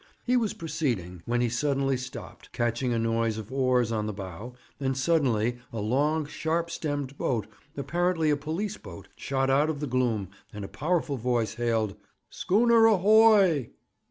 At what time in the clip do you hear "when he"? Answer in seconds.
1.27-1.49